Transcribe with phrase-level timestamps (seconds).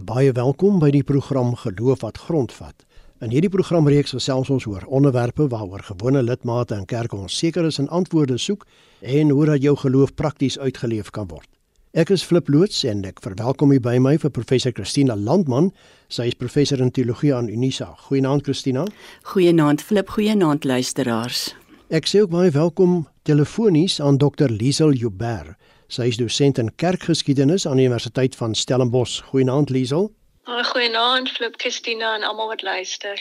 [0.00, 2.86] Baie welkom by die program Geloof wat grondvat.
[3.20, 7.88] In hierdie programreeks gesels ons oor onderwerpe waaroor gewone lidmate in kerke onseker is en
[7.92, 8.64] antwoorde soek
[9.00, 11.48] en hoe dat jou geloof prakties uitgeleef kan word.
[11.92, 15.68] Ek is Flip Loots en ek verwelkom u by my vir professor Christina Landman.
[16.08, 17.90] Sy is professor in teologie aan Unisa.
[18.06, 18.86] Goeienaand Christina.
[19.34, 21.50] Goeienaand Flip, goeienaand luisteraars.
[21.92, 24.48] Ek sê ook baie welkom telefonies aan Dr.
[24.48, 25.58] Liesel Joubert.
[25.90, 29.24] Sy is dosent in kerkgeskiedenis aan die Universiteit van Stellenbosch.
[29.32, 30.12] Goeienaand Liesel.
[30.46, 33.18] Goeienaand Flip Christina en almal wat luister.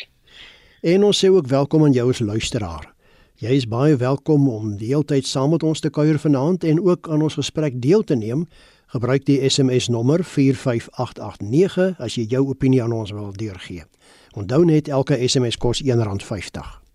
[0.86, 2.86] En ons sê ook welkom aan jou as luisteraar.
[3.42, 6.84] Jy is baie welkom om die hele tyd saam met ons te kuier vanaand en
[6.86, 8.46] ook aan ons gesprek deel te neem.
[8.94, 13.88] Gebruik die SMS nommer 45889 as jy jou opinie aan ons wil deurgee.
[14.38, 16.89] Onthou net elke SMS kos R1.50.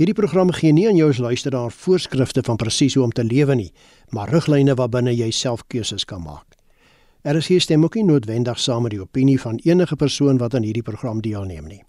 [0.00, 3.52] Hierdie program gee nie aan jou as luisteraar voorskrifte van presies hoe om te lewe
[3.54, 3.68] nie,
[4.16, 6.56] maar riglyne waarbinne jy self keuses kan maak.
[7.20, 10.56] Er is hier stem ook nie noodwendig saam met die opinie van enige persoon wat
[10.56, 11.82] aan hierdie program deelneem nie.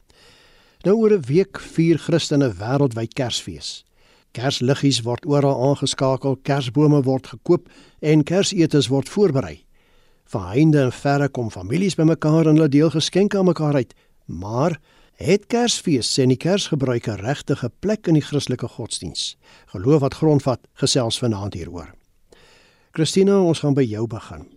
[0.83, 3.85] Nou oor 'n week vier Christene wêreldwyd Kersfees.
[4.33, 7.69] Kersliggies word oral aangeskakel, kersbome word gekoop
[8.01, 9.63] en kersetes word voorberei.
[10.25, 13.93] Van heinde en verre kom families bymekaar en hulle deel geskenke aan mekaar uit,
[14.25, 14.79] maar
[15.21, 19.37] Het Kersfees sê die Kersgebruike regtig 'n plek in die Christelike godsdiens?
[19.69, 21.93] Geloof wat grondvat gesels vanaand hieroor.
[22.91, 24.47] Christina, ons gaan by jou begin.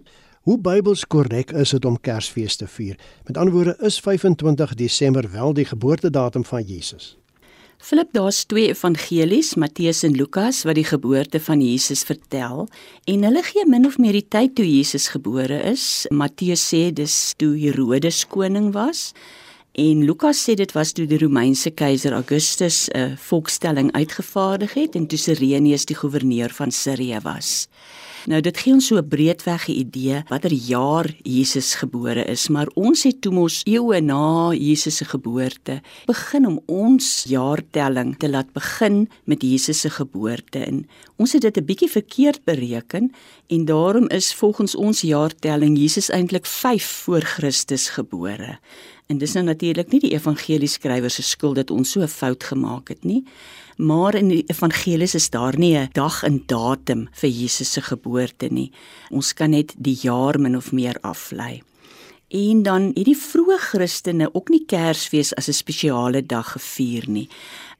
[0.43, 2.97] Hoe Bybels korrek is dit om Kersfees te vier?
[3.27, 7.19] Met ander woorde, is 25 Desember wel die geboortedatum van Jesus?
[7.79, 12.69] Filip, daar's twee evangelies, Matteus en Lukas, wat die geboorte van Jesus vertel
[13.05, 16.07] en hulle gee min of meer die tyd toe Jesus gebore is.
[16.11, 19.13] Matteus sê dis toe Herodes koning was.
[19.75, 24.95] En Lukas sê dit was toe die Romeinse keiser Augustus 'n uh, volkstelling uitgevaardig het
[24.95, 27.67] en toe Sirenius die goewerneur van Sirië was.
[28.25, 33.03] Nou dit gee ons so 'n breedweg idee watter jaar Jesus gebore is, maar ons
[33.03, 39.09] het toe mos eeue na Jesus se geboorte begin om ons jaartelling te laat begin
[39.25, 40.89] met Jesus se geboorte in.
[41.17, 43.13] Ons het dit 'n bietjie verkeerd bereken
[43.47, 48.59] en daarom is volgens ons jaartelling Jesus eintlik 5 voor Christus gebore.
[49.07, 52.89] En dis nou natuurlik nie die evangelieskrywer se skuld dat ons so 'n fout gemaak
[52.89, 53.25] het nie.
[53.77, 58.47] Maar in die evangelies is daar nie 'n dag en datum vir Jesus se geboorte
[58.51, 58.73] nie.
[59.11, 61.63] Ons kan net die jaar min of meer aflei.
[62.29, 67.29] En dan het die vroeë Christene ook nie Kersfees as 'n spesiale dag gevier nie.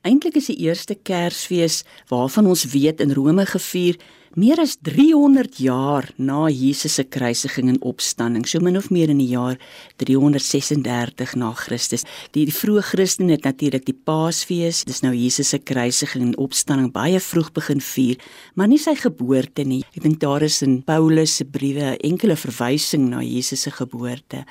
[0.03, 3.97] Eintlik is die eerste Kersfees waarvan ons weet in Rome gevier
[4.41, 9.21] meer as 300 jaar na Jesus se kruisiging en opstanding, so min of meer in
[9.23, 9.59] die jaar
[10.03, 12.07] 336 na Christus.
[12.35, 16.91] Die, die vroeë Christene het natuurlik die Paasfees, dis nou Jesus se kruisiging en opstanding
[16.95, 18.23] baie vroeg begin vier,
[18.55, 19.83] maar nie sy geboorte nie.
[19.95, 24.45] Ek dink daar is in Paulus se briewe enkele verwysing na Jesus se geboorte.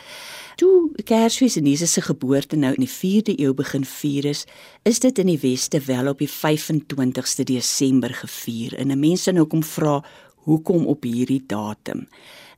[0.59, 4.43] Toe Kersfees en Jesus se geboorte nou in die 4de eeu begin vier is,
[4.85, 8.75] is dit in die weste wel op die 25ste Desember gevier.
[8.77, 9.99] En mense nou kom vra
[10.47, 12.07] hoekom op hierdie datum.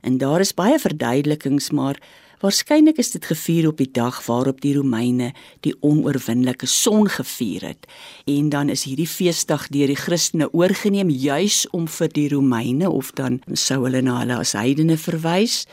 [0.06, 1.98] En daar is baie verduidelikings, maar
[2.40, 5.32] waarskynlik is dit gevier op die dag waarop die Romeine
[5.64, 7.86] die onoorwinnelike son gevier het.
[8.24, 13.12] En dan is hierdie feesdag deur die Christene oorgeneem juis om vir die Romeine of
[13.16, 15.64] dan sou hulle na hulle as heidene verwys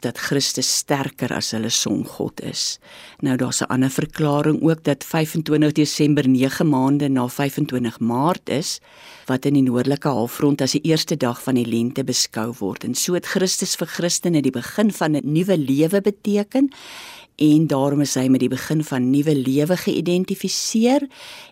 [0.00, 2.78] dat Christus sterker as hulle songod is.
[3.20, 8.80] Nou daar's 'n ander verklaring ook dat 25 Desember 9 maande na 25 Maart is
[9.26, 12.84] wat in die noordelike halfrond as die eerste dag van die lente beskou word.
[12.84, 16.70] En so het Christus vir Christene die begin van 'n nuwe lewe beteken
[17.38, 21.06] en daarom is hy met die begin van nuwe lewe geïdentifiseer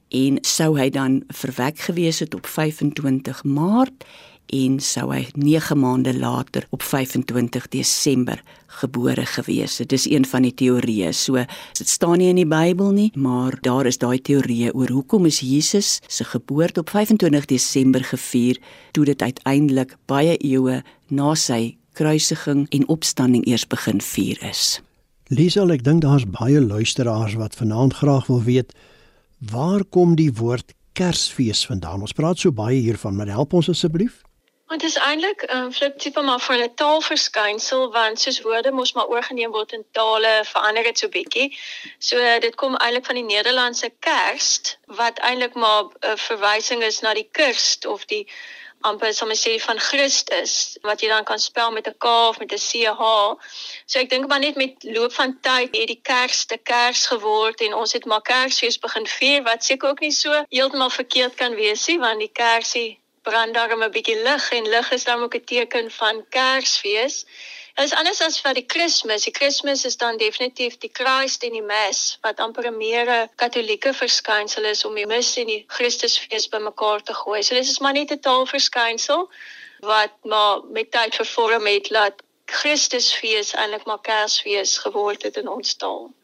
[0.09, 4.05] en sou hy dan verwek gewees het op 25 Maart
[4.53, 8.43] en sou hy 9 maande later op 25 Desember
[8.81, 9.89] gebore gewees het.
[9.89, 11.13] Dis een van die teorieë.
[11.13, 11.43] So
[11.79, 15.41] dit staan nie in die Bybel nie, maar daar is daai teorieë oor hoekom is
[15.41, 18.61] Jesus se geboorte op 25 Desember gevier
[18.93, 24.81] toe dit uiteindelik baie eeue na sy kruisiging en opstanding eers begin vier is.
[25.33, 28.77] Liesel, ek dink daar's baie luisteraars wat vanaand graag wil weet
[29.51, 32.01] waar kom die woord Kersfees vandaan?
[32.07, 34.23] Ons praat so baie hiervan, maar help ons asseblief.
[34.67, 38.71] Want dit is eintlik 'n um, flip tipe maar van 'n taalverskynsel want soos woorde
[38.71, 41.59] mos maar oorgeneem word in tale verander dit so bietjie.
[41.99, 47.01] So dit kom eintlik van die Nederlandse kerst wat eintlik maar 'n uh, verwysing is
[47.01, 48.27] na die Kirst of die
[48.81, 52.39] amper sal mens sê van Christus wat jy dan kan spel met 'n K of
[52.39, 53.03] met 'n CH.
[53.87, 57.61] So ek dink maar net met loop van tyd het die Kers te Kers geword
[57.61, 61.55] en ons het maar Kersfees begin vier wat seker ook nie so heeltemal verkeerd kan
[61.55, 65.37] wees nie want die Kersie brand daar 'n bietjie lig en lig is dan ook
[65.37, 67.17] 'n teken van Kersfees.
[67.75, 69.25] Dit is anders as vir die Kersfees.
[69.25, 73.93] Die Kersfees is dan definitief die kruis en die mes wat amper 'n meer katolieke
[73.93, 77.43] verskynsel is om die mis en die Christusfees bymekaar te gooi.
[77.43, 79.31] So dis is maar net 'n taalverskynsel
[79.81, 85.75] wat maar met tyd vervorm het laat Christusfees eintlik maar Kersfees geword het in ons
[85.75, 86.15] taal.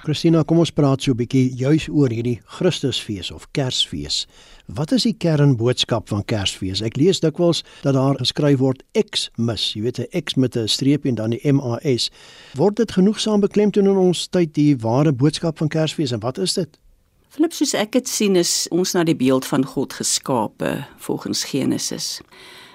[0.00, 4.26] Christina, kom ons praat so 'n bietjie juis oor hierdie Christusfees of Kersfees.
[4.74, 6.82] Wat is die kernboodskap van Kersfees?
[6.84, 11.04] Ek lees dikwels dat daar geskryf word Xmas, jy weet 'n X met 'n streep
[11.04, 12.10] en dan die MAS.
[12.54, 16.54] Word dit genoegsaam beklemtoon in ons tyd die ware boodskap van Kersfees en wat is
[16.54, 16.78] dit?
[17.28, 22.20] Filip, soos ek dit sien, is ons na die beeld van God geskape volgens Genesis.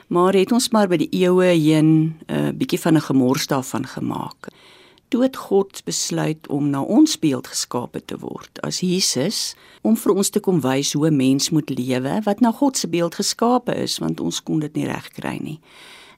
[0.08, 3.88] Maar het ons maar by die eeue heen 'n uh, bietjie van 'n gemors daarvan
[3.88, 4.48] gemaak
[5.24, 10.30] het God besluit om na ons beeld geskape te word as Jesus om vir ons
[10.30, 13.98] te kom wys hoe 'n mens moet lewe wat na God se beeld geskape is
[14.00, 15.60] want ons kon dit nie regkry nie.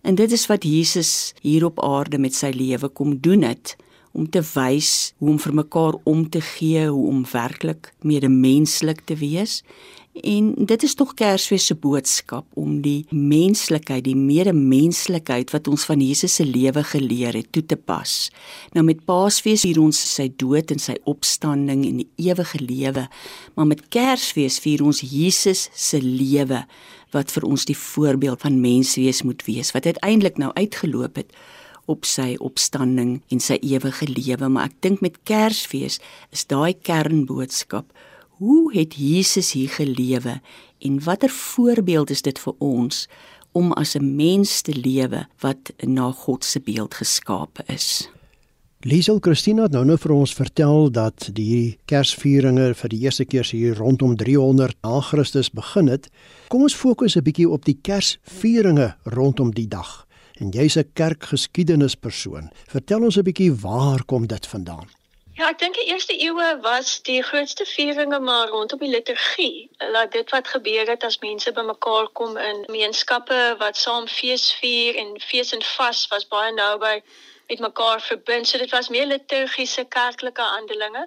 [0.02, 3.76] En dit is wat Jesus hier op aarde met sy lewe kom doen het
[4.12, 9.16] om te wys hoe om vir mekaar om te gee, hoe om werklik medemenslik te
[9.16, 9.64] wees
[10.24, 16.02] En dit is tog Kersfees se boodskap om die menslikheid, die medemenslikheid wat ons van
[16.02, 18.16] Jesus se lewe geleer het, toe te pas.
[18.74, 23.08] Nou met Paasfees vier ons sy dood en sy opstanding en die ewige lewe,
[23.56, 26.64] maar met Kersfees vier ons Jesus se lewe
[27.16, 31.32] wat vir ons die voorbeeld van menswees moet wees, wat uiteindelik nou uitgeloop het
[31.88, 36.02] op sy opstanding en sy ewige lewe, maar ek dink met Kersfees
[36.36, 37.88] is daai kernboodskap
[38.38, 40.42] Hoe het Jesus hier gelewe
[40.80, 43.08] en watter voorbeeld is dit vir ons
[43.52, 48.10] om as 'n mens te lewe wat na God se beeld geskape is?
[48.80, 53.50] Liesel Christina het nou nou vir ons vertel dat die Kersvieringe vir die eerste keer
[53.52, 56.10] hier rondom 300 na Christus begin het.
[56.48, 60.06] Kom ons fokus 'n bietjie op die Kersvieringe rondom die dag.
[60.36, 62.50] En jy's 'n kerkgeskiedenispersoon.
[62.68, 64.97] Vertel ons 'n bietjie waar kom dit vandaan?
[65.38, 69.68] Ja, ek dink die eerste eeue was die grootste vieringe maar rondom die liturgie.
[69.94, 74.98] Laat dit wat gebeur het as mense bymekaar kom in gemeenskappe wat saam fees vier
[74.98, 76.96] en fees en vas was baie naby
[77.52, 78.50] met mekaar verbind.
[78.50, 81.06] So dit was meer liturgiese kerklike handelinge.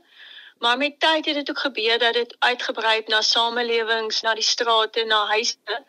[0.63, 4.47] Maar met tyd het dit ook gebeur dat dit uitgebrei het na samelewings, na die
[4.47, 5.83] strate, na huise.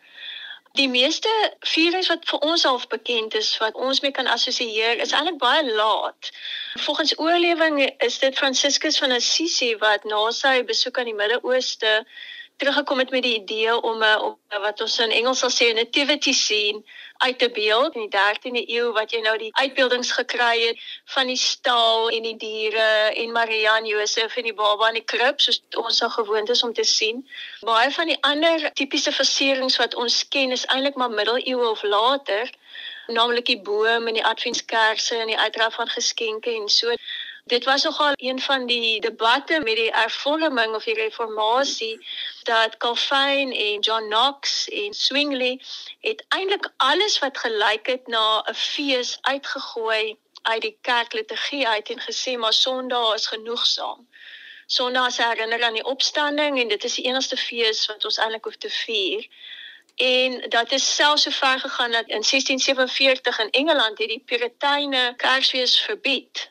[0.80, 1.30] Die meeste
[1.68, 5.66] vierings wat vir ons al bekend is wat ons mee kan assosieer is eintlik baie
[5.76, 6.30] laat.
[6.86, 12.06] Volgens oorlewing is dit Franciscus van Assisi wat na sy besoek aan die Midde-Ooste
[12.62, 15.80] teruggekom het met die idee om 'n om wat ons in Engels sal sê 'n
[15.82, 16.84] nativity scene
[17.18, 20.78] uit te beeld in die 13de eeu wat jy nou die uitbeeldings gekry het
[21.14, 22.90] van die stal en die diere
[23.24, 26.64] en Maria en Josef en die baba in die krib soos ons sou gewoond is
[26.64, 27.30] om te sien.
[27.62, 32.50] Baie van die ander tipiese versierings wat ons ken is eintlik maar middeleeue of later,
[33.08, 36.94] naamlik die boom en die adventskerse en die uitdraf van geskenke en so.
[37.44, 42.08] Dit was nogal een van die debatte met die hervorming of die reformatie
[42.44, 45.62] dat Calvin en John Knox en Zwingli
[46.00, 52.02] het eintlik alles wat gelyk het na 'n fees uitgegooi uit die kerkliturgie uit en
[52.02, 54.08] gesê maar Sondag is genoegsaam.
[54.66, 58.44] Sondag is herinner aan die opstanding en dit is die enigste fees wat ons eintlik
[58.44, 59.28] hoef te vier.
[59.96, 65.14] En dat is selfs so ver gegaan dat in 1647 in Engeland het die Puriteine
[65.18, 66.50] Kersfees verbied.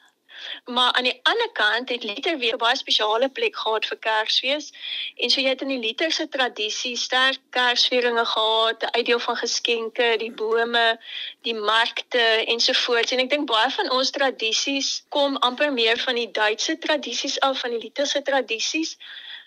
[0.65, 4.73] Maar aan die ander kant het Luther weer 'n baie spesiale plek gehad vir Kersfees.
[5.17, 10.15] En so jy het in die Lutherse tradisie sterk Kersvieringe gehad, die uitdeel van geskenke,
[10.19, 11.01] die bome,
[11.43, 13.13] die markte ensovoorts.
[13.13, 17.58] En ek dink baie van ons tradisies kom amper meer van die Duitse tradisies af,
[17.61, 18.96] van die Lutherse tradisies.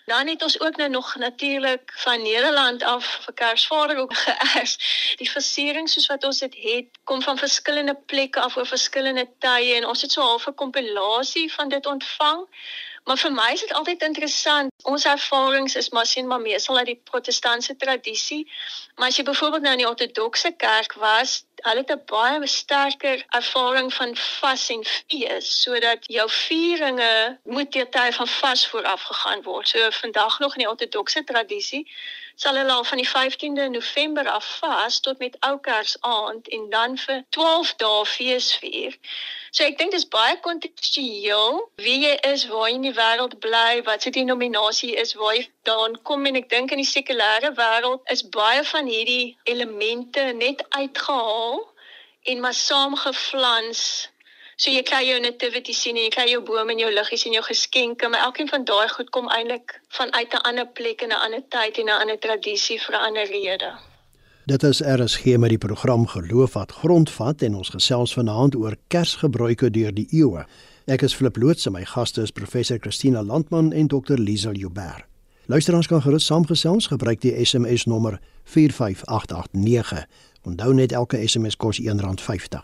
[0.04, 4.76] Dan het ons ook nou nog natuurlik van Nederland af vir Kersvader ook geëers.
[5.16, 9.74] Die versiering soos wat ons dit het, kom van verskillende plekke af oor verskillende tye
[9.74, 12.46] en ons het so 'n halfe kompilasie van dit ontvang.
[13.04, 14.72] Maar vir my is dit altyd interessant.
[14.82, 18.50] Ons ervarings is maar sien maar meestal uit die protestantse tradisie.
[18.96, 21.34] Maar as jy byvoorbeeld nou in die ortodokse kerk was,
[21.66, 27.90] hulle het 'n baie sterker ervaring van vas en fees sodat jou vieringe moet deur
[27.90, 29.68] tye van vas vooraf gegaan word.
[29.68, 31.88] So vandag nog in die ortodokse tradisie
[32.34, 36.98] sal hulle al van die 15de November af vas tot met ou Kersaand en dan
[36.98, 38.96] vir 12 dae fees vier.
[39.50, 43.82] So ek dink dis baie kontekstueel wie jy is, waar jy in die wêreld bly,
[43.86, 48.02] wat se denominasie is, waar jy dan kom en ek dink in die sekulêre wêreld
[48.16, 51.62] is baie van hierdie elemente net uitgehaal
[52.32, 53.84] en maar saamgeflans
[54.56, 57.32] So jy kry jou nativity sien en jy kry jou bome en jou liggies en
[57.32, 61.22] jou geskenke, maar elkeen van daai goed kom eintlik vanuit 'n ander plek en 'n
[61.26, 63.72] ander tyd en 'n ander tradisie vir 'n ander rede.
[64.46, 69.70] Dit is RSG met die program Geloof wat grondvat en ons gesels vanaand oor Kersgebruike
[69.70, 70.44] deur die eeue.
[70.84, 75.04] Ek is Flip Loots en my gaste is professor Christina Landman en dokter Liesel Joubert.
[75.46, 80.04] Luisteraars kan gerus saamgesels gebruik die SMS nommer 45889.
[80.42, 82.60] Onthou net elke SMS kos R1.50.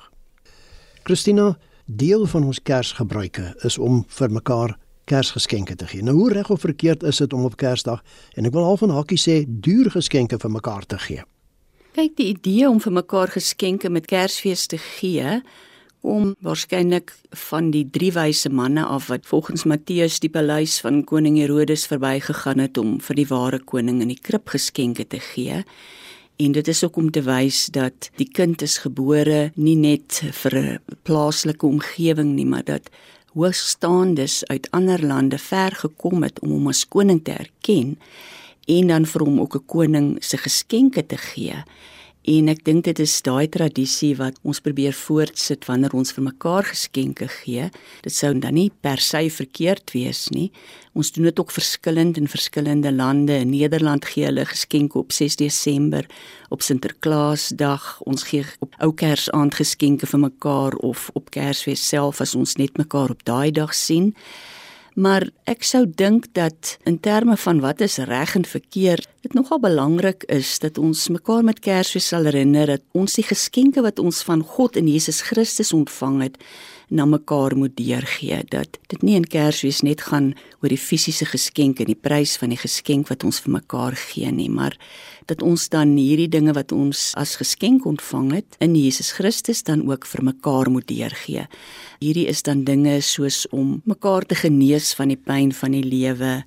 [1.03, 1.59] Christina,
[1.97, 4.77] deel van ons Kersgebruike is om vir mekaar
[5.11, 6.03] Kersgeskenke te gee.
[6.07, 8.03] Nou hoe reg of verkeerd is dit om op Kersdag
[8.39, 11.25] en ek wil al van hakkie sê duur geskenke vir mekaar te gee?
[11.97, 15.41] Kyk, die idee om vir mekaar geskenke met Kersfees te gee
[16.07, 17.11] om waarskynlik
[17.49, 22.63] van die drie wyse manne af wat volgens Matteus die paleis van koning Herodes verbygegaan
[22.63, 25.65] het om vir die ware koning in die krib geskenke te gee.
[26.41, 30.55] En dit is ook om te wys dat die kind is gebore nie net vir
[30.57, 32.89] 'n plaaslike omgewing nie, maar dat
[33.35, 37.99] hoogstaandes uit ander lande ver gekom het om hom as koning te erken
[38.65, 41.63] en dan vir hom ook 'n koning se geskenke te gee.
[42.29, 46.67] En ek dink dit is daai tradisie wat ons probeer voortsit wanneer ons vir mekaar
[46.69, 47.71] geskenke gee.
[48.05, 50.51] Dit sou dan nie per se verkeerd wees nie.
[50.93, 53.39] Ons doen dit ook verskillend in verskillende lande.
[53.41, 56.05] In Nederland gee hulle geskenke op 6 Desember
[56.51, 58.03] op Sinterklaasdag.
[58.05, 62.77] Ons gee op Ou Kersaand geskenke vir mekaar of op Kersfees self as ons net
[62.77, 64.13] mekaar op daai dag sien.
[64.95, 69.61] Maar ek sou dink dat in terme van wat is reg en verkeerd, dit nogal
[69.61, 74.23] belangrik is dat ons mekaar met Kersfees sal herinner dat ons die geskenke wat ons
[74.27, 76.39] van God en Jesus Christus ontvang het,
[76.91, 78.41] na mekaar moet deurgee.
[78.51, 82.51] Dat dit nie in Kersfees net gaan oor die fisiese geskenk en die prys van
[82.51, 84.75] die geskenk wat ons vir mekaar gee nie, maar
[85.31, 89.87] dat ons dan hierdie dinge wat ons as geskenk ontvang het in Jesus Christus dan
[89.89, 91.47] ook vir mekaar moet deurgee.
[92.03, 96.41] Hierdie is dan dinge soos om mekaar te genees van die pyn van die lewe,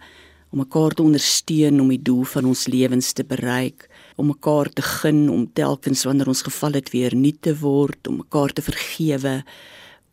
[0.53, 4.83] om mekaar te ondersteun om die doel van ons lewens te bereik om mekaar te
[4.85, 9.39] gun om telkens wanneer ons geval het weer nuut te word om mekaar te vergewe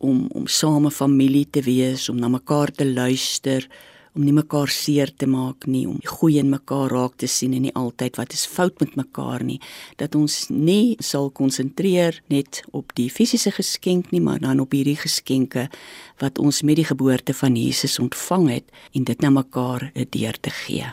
[0.01, 3.67] om om same familie te wees, om na mekaar te luister,
[4.15, 7.65] om nie mekaar seer te maak nie, om goeie in mekaar raak te sien en
[7.67, 9.59] nie altyd wat is fout met mekaar nie,
[10.01, 14.99] dat ons nie sal konsentreer net op die fisiese geskenk nie, maar dan op hierdie
[14.99, 15.67] geskenke
[16.21, 20.51] wat ons met die geboorte van Jesus ontvang het en dit na mekaar deur te
[20.65, 20.91] gee.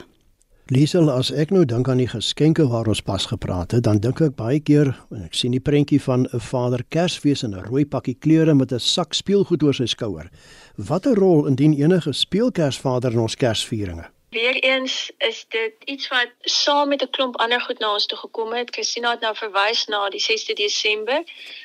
[0.68, 4.18] Liesel, as ek nou dink aan die geskenke waar ons pas gepraat het, dan dink
[4.20, 7.86] ek baie keer en ek sien die prentjie van 'n vader Kersfees in 'n rooi
[7.86, 10.28] pakkie kleure met 'n sak speelgoed oor sy skouer.
[10.76, 14.04] Watter rol indien enige speelkersvader in ons Kersvieringe?
[14.30, 18.52] Weereens is dit iets wat saam met 'n klomp ander goed na ons toe gekom
[18.52, 18.68] het.
[18.70, 21.24] Christina het nou verwys na die 6de Desember.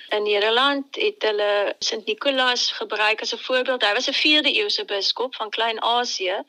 [0.09, 3.83] In Nederland het hulle Sint Nikolaas gebruik as 'n voorbeeld.
[3.83, 6.45] Hy was 'n 4de eeuse biskop van Klein-Asië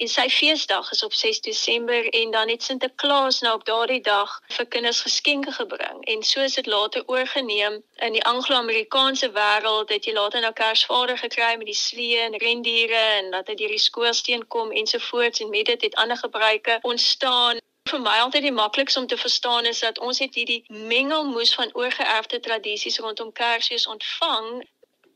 [0.00, 4.40] en sy feesdag is op 6 Desember en dan het Sinterklaas nou op daardie dag
[4.56, 6.04] vir kinders geskenke gebring.
[6.12, 11.18] En so is dit later oorgeneem in die Anglo-Amerikaanse wêreld het jy later nou Kersvader
[11.18, 15.50] gekry met die slee en rendiere en dat dit deur die skoorsteen kom ensovoorts en
[15.50, 17.60] met dit het ander gebruike ontstaan.
[17.90, 21.76] Vir my altyd die maklikste om te verstaan is dat ons het hierdie mengelmoes van
[21.76, 24.64] oorgeerfde tradisies rondom Kersfees ontvang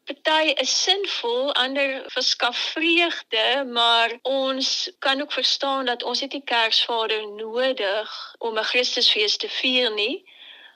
[0.05, 6.45] party is sinvol, ander verskaf vreugde, maar ons kan ook verstaan dat ons het die
[6.45, 10.25] Kersvader nodig om 'n Christusfees te vier nie.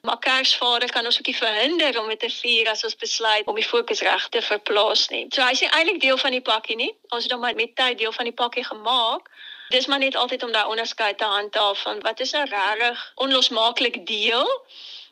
[0.03, 3.55] Maar Kersvader kan ons ook nie verhinder om dit te vier as ons besluit om
[3.55, 5.27] die fokus reg te verplaas nie.
[5.29, 6.95] So hy is eintlik deel van die pakkie nie.
[7.09, 9.29] Ons het hom met tyd deel van die pakkie gemaak.
[9.69, 14.07] Dis maar net altyd om daai onderskeid te handhaaf van wat is nou regtig onlosmaaklik
[14.07, 14.49] deel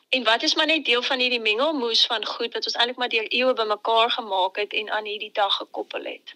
[0.09, 3.09] En wat is maar net deel van hierdie mengelmoes van goed wat ons eintlik maar
[3.09, 6.35] deur eeue bymekaar gemaak het en aan hierdie dag gekoppel het.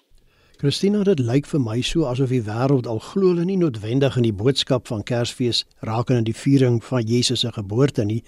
[0.58, 4.28] Christina, dit lyk vir my so asof die wêreld al glo hulle nie noodwendig in
[4.28, 8.20] die boodskap van Kersfees rakende die viering van Jesus se geboorte nie.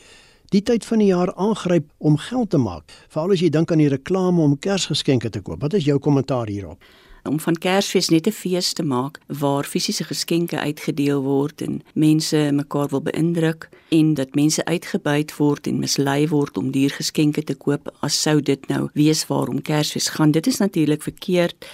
[0.56, 3.84] Die tyd van die jaar aangryp om geld te maak, veral as jy dink aan
[3.84, 5.60] die reklame om Kersgeskenke te koop.
[5.62, 6.80] Wat is jou kommentaar hierop?
[7.24, 12.50] Om van Kersfees net 'n fees te maak waar fisiese geskenke uitgedeel word en mense
[12.52, 17.56] mekaar wil beïndruk en dat mense uitgebuit word en mislei word om duur geskenke te
[17.56, 20.32] koop as sou dit nou wees waarom Kersfees gaan.
[20.32, 21.66] Dit is natuurlik verkeerd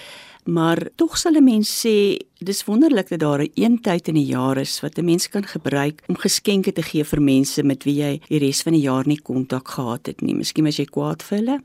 [0.44, 4.26] maar tog sal 'n mens sê dis wonderlik dat daar 'n een tyd in die
[4.26, 7.94] jaar is wat 'n mens kan gebruik om geskenke te gee vir mense met wie
[7.94, 10.34] jy die res van die jaar nie kontak gehad het nie.
[10.34, 11.60] Miskien as jy kwaad vir hulle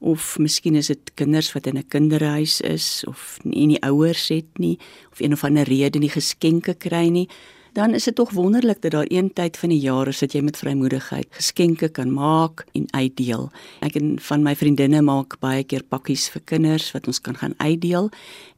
[0.00, 4.58] of miskien is dit kinders wat in 'n kinderhuis is of nie nie ouers het
[4.58, 4.78] nie
[5.12, 7.28] of een of ander rede nie geskenke kry nie
[7.72, 10.40] dan is dit tog wonderlik dat daar een tyd van die jaar is dat jy
[10.42, 13.50] met vrymoedigheid geskenke kan maak en uitdeel.
[13.80, 17.54] Ek en van my vriendinne maak baie keer pakkies vir kinders wat ons kan gaan
[17.58, 18.10] uitdeel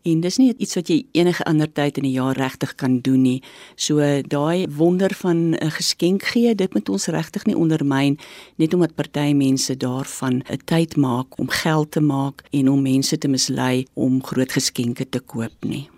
[0.03, 3.23] en dis nie iets wat jy enige ander tyd in die jaar regtig kan doen
[3.23, 3.43] nie.
[3.77, 8.19] So daai wonder van 'n geskenk gee, dit moet ons regtig nie ondermyn
[8.57, 13.19] net omdat party mense daarvan 'n tyd maak om geld te maak en om mense
[13.19, 15.92] te mislei om groot geskenke te koop nie.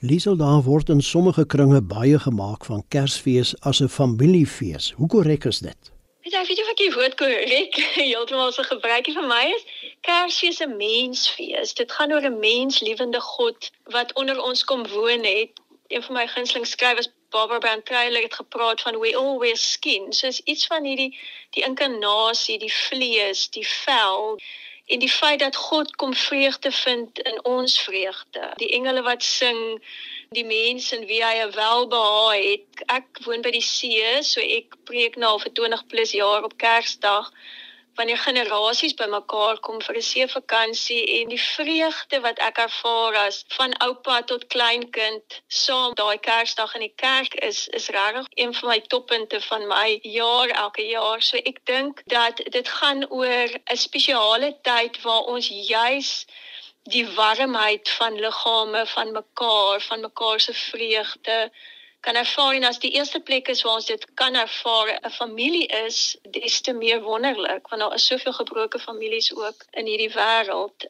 [0.00, 4.90] Liesel daar word in sommige kringe baie gemaak van Kersfees as 'n familiefees.
[4.90, 5.90] Hoe korrek is dit?
[6.22, 7.74] Weet jy, weet jy wat die woord korrek
[8.10, 9.64] heeltemal so gebruik vir my is?
[10.00, 11.74] Kersfees 'n mensfees.
[11.74, 15.50] Dit gaan oor 'n menslewende God wat onder ons kom woon het.
[15.88, 20.12] Een van my gunsteling skrywers Barbara Brand Trailer het gepraat van we all wear skin.
[20.12, 21.18] So is iets van hierdie
[21.50, 24.38] die inkarnasie, die vlees, die vel
[24.88, 28.52] en die feit dat God kom vreugde vind in ons vreugde.
[28.56, 29.60] Die engele wat sing,
[30.32, 32.84] die mense in wie hy 'n welbehae het.
[32.86, 37.32] Ek woon by die see, so ek preek nou vir 20 plus jaar op Kersdag
[37.98, 43.72] wanneer generasies bymekaar kom vir 'n seevakansie en die vreugde wat ek ervaar as van
[43.86, 48.80] oupa tot kleinkind saam daai Kersdag in die kerk is is regtig een van my
[48.92, 51.22] toppunte van my jaar elke jaar.
[51.22, 56.12] So ek dink dat dit gaan oor 'n spesiale tyd waar ons juis
[56.82, 61.50] die warmheid van liggame van mekaar, van mekaar se vreugde
[62.00, 65.66] kan ervaar en as die eerste plek is waar ons dit kan ervaar 'n familie
[65.66, 70.86] is des te meer wonderlik want daar is soveel gebroke families ook in hierdie wêreld.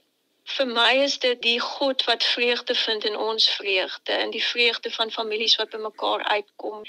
[0.56, 4.90] Vir my is dit die God wat vreugde vind in ons vreugde en die vreugde
[4.90, 6.82] van families wat by mekaar uitkom.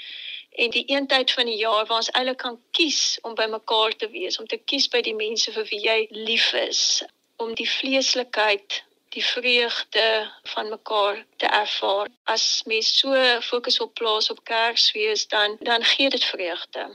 [0.50, 4.08] En die eentyd van die jaar waar ons eintlik kan kies om by mekaar te
[4.08, 7.02] wees om te kies by die mense vir wie jy lief is
[7.36, 12.08] om die vleeslikheid die vreugde van mekaar te ervaar.
[12.24, 16.90] As mens so fokus op plaas op Kersfees dan dan gee dit vreugde.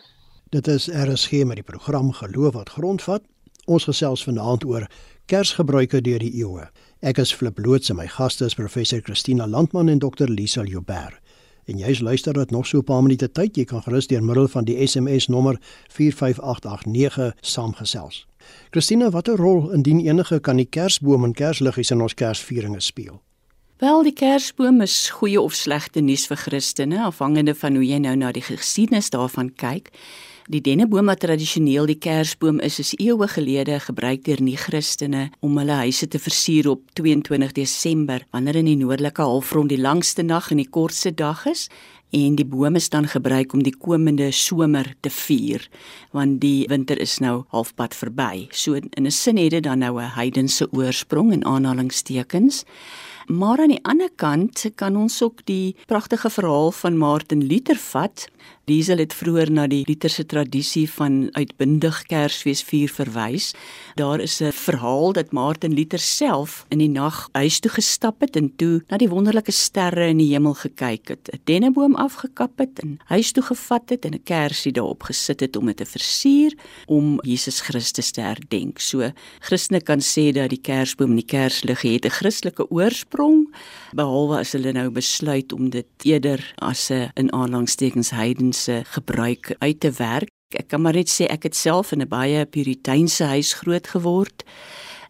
[0.49, 3.21] Dit is RSG met die program Geloof wat grondvat.
[3.65, 4.87] Ons gesels vanaand oor
[5.25, 6.69] Kersgebruike deur die eeue.
[7.01, 11.19] Ek is Flip Loots en my gaste is professor Christina Landman en dokter Lisa Joubert.
[11.65, 14.47] En jy's luister dat nog so 'n paar minute tyd jy kan gerus deur middel
[14.47, 15.57] van die SMS nommer
[15.87, 18.27] 45889 saamgesels.
[18.71, 23.21] Christina, watter rol indien enige kan die Kersboom en Kersliggies in ons Kersvieringe speel?
[23.83, 28.13] Wel, die Kersboom is goeie of slegte nuus vir Christene, afhangende van hoe jy nou
[28.15, 29.91] na die geskiedenis daarvan kyk.
[30.45, 35.79] Die denneboom wat tradisioneel die Kersboom is, is eeue gelede gebruik deur nie-Christene om hulle
[35.81, 40.61] huise te versier op 22 Desember, wanneer in die noordelike halfrond die langste nag en
[40.61, 41.65] die kortste dag is
[42.15, 45.65] en die bome is dan gebruik om die komende somer te vier
[46.15, 48.47] want die winter is nou halfpad verby.
[48.51, 52.63] So in 'n sin het dit dan nou 'n heidense oorsprong en aanhalingstekens.
[53.27, 58.27] Maar aan die ander kant kan ons ook die pragtige verhaal van Martin Luther vat
[58.65, 63.51] Diesel het vroeër na die Lutherse tradisie van uitbundig Kersfees vier verwys.
[63.93, 68.35] Daar is 'n verhaal dat Martin Luther self in die nag huis toe gestap het
[68.35, 72.79] en toe na die wonderlike sterre in die hemel gekyk het, 'n denneboom afgekap het
[72.79, 76.53] en huis toe gevat het en 'n kersie daarop gesit het om dit te versier
[76.87, 78.79] om Jesus Christus te herdenk.
[78.79, 83.14] So Christene kan sê dat die Kersboom en die Kerslig het 'n Christelike oorsprong,
[83.95, 89.55] behalwe as hulle nou besluit om dit eerder as 'n in aanhalingstekens heiden se gebruik
[89.59, 90.29] uit te werk.
[90.55, 94.43] Ek kan maar net sê ek het self in 'n baie puriteinse huis groot geword.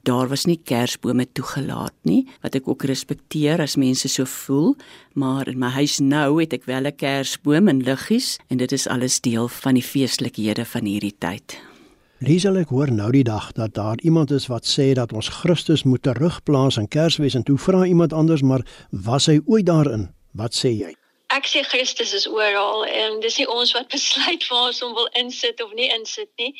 [0.03, 4.75] Daar was nie kersbome toegelaat nie, wat ek ook respekteer as mense so voel,
[5.13, 8.87] maar in my huis nou het ek wel 'n kersboom en liggies en dit is
[8.87, 11.74] alles deel van die feestelikhede van hierdie tyd.
[12.23, 15.83] Liesel ek hoor nou die dag dat daar iemand is wat sê dat ons Christus
[15.83, 20.07] moet terugplaas in Kersfees en toe vra iemand anders maar was hy ooit daarin?
[20.31, 20.93] Wat sê jy?
[21.35, 25.09] ek sê Christus is oral en dis nie ons wat besluit waar ons hom wil
[25.21, 26.51] insit of nie insit nie.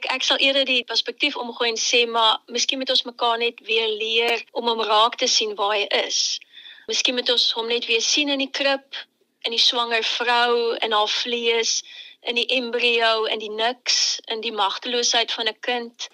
[0.00, 3.60] Ek, ek sal eerder die perspektief omgooi en sê maar miskien moet ons mekaar net
[3.66, 6.38] weer leer om hom raak te sien waar hy is.
[6.90, 8.98] Miskien moet ons hom net weer sien in die krib,
[9.46, 11.80] in die swanger vrou en haar vlees,
[12.20, 16.08] in die embrio en die niks, in die magteloosheid van 'n kind,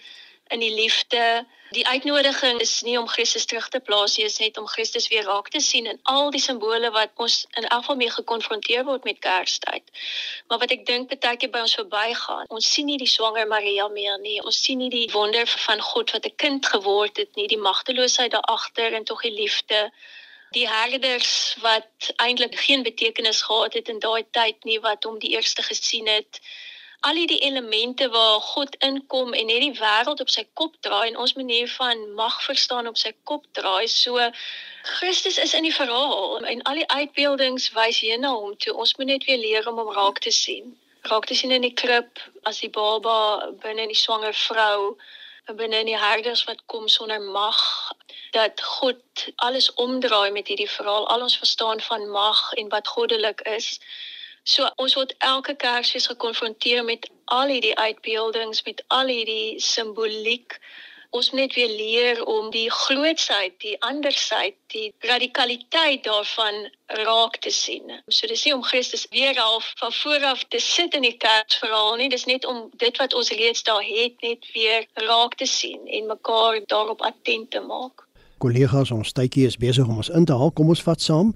[0.49, 4.59] in die liefde Die uitnodiging is nie om Christus terug te plaas nie, is net
[4.59, 7.99] om Christus weer raak te sien in al die simbole wat ons in elk geval
[7.99, 9.83] mee gekonfronteer word met Kerstyd.
[10.47, 13.89] Maar wat ek dink baie keer by ons verbygaan, ons sien nie die swanger Maria
[13.91, 14.39] meer nie.
[14.47, 18.31] Ons sien nie die wonder van God wat 'n kind geword het nie, die magteloosheid
[18.31, 19.91] daar agter en tog die liefde.
[20.57, 25.35] Die herders wat eintlik geen betekenis gehad het in daai tyd nie wat hom die
[25.37, 26.41] eerste gesien het
[27.01, 31.19] al die elemente waar God inkom en net die wêreld op sy kop draai en
[31.25, 33.87] ons manier van mag verstaan op sy kop draai.
[33.89, 34.31] So
[34.83, 38.75] Christus is in die verhaal en al die uitbeeldings wys hier na hom toe.
[38.75, 40.75] Ons moet net weer leer om hom raak te sien.
[41.11, 44.97] Raak te sien in die krib as die baba binne in die swanger vrou
[45.55, 47.61] binne in die herders wat kom sonder mag
[48.37, 53.41] dat God alles omdraai met hierdie verhaal al ons verstaan van mag en wat goddelik
[53.59, 53.71] is
[54.55, 60.61] so ons word elke kersfees gekonfronteer met al hierdie uitbeeldings met al hierdie simboliek
[61.17, 66.71] ons moet net weer leer om die grootsheid, die andersheid, die radikaliteit daarvan
[67.07, 67.93] raak te sien.
[68.09, 71.97] So dis nie om Christus weer half van vooraf te sit in die kerk verhaal
[72.01, 75.87] nie, dis net om dit wat ons reeds daar het net weer raak te sien
[75.87, 78.06] en mekaar daarop attent te maak.
[78.39, 80.53] Kollegas, ons tydjie is besig om ons in te haal.
[80.53, 81.33] Kom ons vat saam.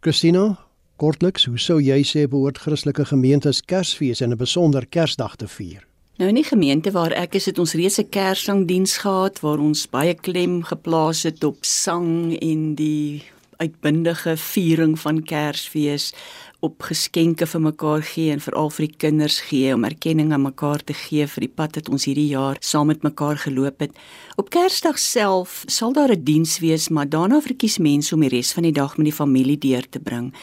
[0.00, 0.54] Christina,
[0.96, 5.84] kortliks, hoe sou jy sê behoort Christelike gemeentes Kersfees en 'n besonder Kersdag te vier?
[6.18, 9.86] Nou in die gemeente waar ek is, het ons reeds 'n Kerssangdiens gehad waar ons
[9.86, 13.22] baie klem geplaas het op sang en die
[13.58, 16.12] uitbundige viering van Kersfees
[16.60, 20.82] op geskenke vir mekaar gee en veral vir die kinders gee om erkenning aan mekaar
[20.82, 23.94] te gee vir die pad wat ons hierdie jaar saam met mekaar geloop het.
[24.36, 28.52] Op Kersdag self sal daar 'n diens wees, maar daarna verkies mense om die res
[28.52, 30.34] van die dag met die familie deur te bring.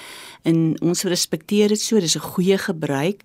[0.44, 3.22] En ons respekteer dit so, dis 'n goeie gebruik.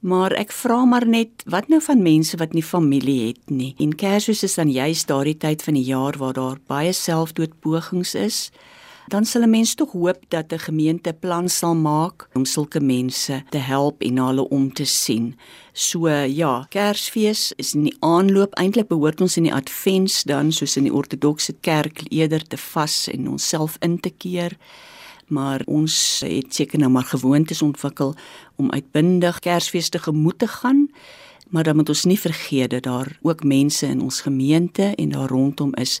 [0.00, 3.74] Maar ek vra maar net, wat nou van mense wat nie familie het nie?
[3.78, 8.50] En Kersfees is dan juist daardie tyd van die jaar waar daar baie selfdoodpogings is.
[9.10, 13.42] Dan sal 'n mens tog hoop dat 'n gemeente plan sal maak om sulke mense
[13.48, 15.36] te help en hulle om te sien.
[15.72, 20.76] So ja, Kersfees is in die aanloop eintlik behoort ons in die Advents dan soos
[20.76, 24.56] in die ortodokse kerk eerder te vas en onsself in te keer
[25.26, 28.14] maar ons het seker nou maar gewoontes ontwikkel
[28.56, 30.88] om uitbundig Kersfees te gemoed te gaan.
[31.50, 35.28] Maar dan moet ons nie vergeet dat daar ook mense in ons gemeente en daar
[35.28, 36.00] rondom is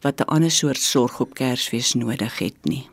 [0.00, 2.88] wat 'n ander soort sorg op Kersfees nodig het nie.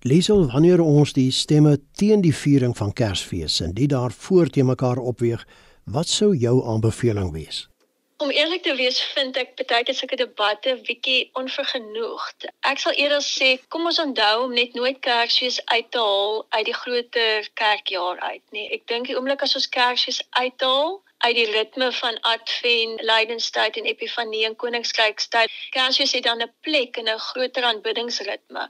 [0.00, 4.98] Liesel, wanneer ons die stemme teen die viering van Kersfees en die daarvoor te mekaar
[4.98, 5.46] opweeg,
[5.84, 7.73] wat sou jou aanbeveling wees?
[8.16, 12.46] Om eerlik te wees, vind ek baie keer sulke debatte bietjie onvergenoegd.
[12.70, 16.68] Ek sal eerder sê, kom ons onthou om net nooit Kersfees uit te haal uit
[16.68, 18.68] die groter kerkjaar uit nie.
[18.76, 23.84] Ek dink die oomblik as ons Kersfees uithaal, uit die ritme van Advent, Lydenstyd en
[23.84, 25.52] Epifanie en Koningskrystyd.
[25.70, 28.68] Kersfees het dan 'n plek in 'n groter aanbiddingsritme.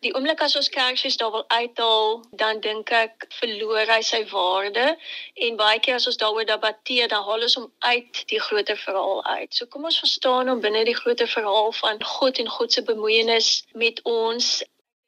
[0.00, 4.98] Die oomblik as ons Kersfees daar wil uithaal, dan dink ek verloor hy sy waarde
[5.34, 9.24] en baie keer as ons daaroor debatteer, dan haal ons hom uit die groter verhaal
[9.24, 9.54] uit.
[9.54, 13.64] So kom ons verstaan hom binne die groter verhaal van God en God se bemoeienis
[13.72, 14.62] met ons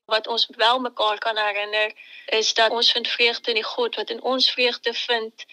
[0.04, 1.92] wat ons wel mekaar kan herinner
[2.26, 5.44] is dat ons vind vreugde in die God wat in ons vreugde vind